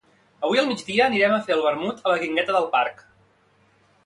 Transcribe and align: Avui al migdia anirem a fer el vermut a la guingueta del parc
Avui 0.47 0.61
al 0.61 0.69
migdia 0.69 1.03
anirem 1.07 1.35
a 1.35 1.39
fer 1.49 1.55
el 1.57 1.61
vermut 1.67 2.01
a 2.07 2.15
la 2.15 2.19
guingueta 2.25 2.57
del 2.57 2.69
parc 2.79 3.05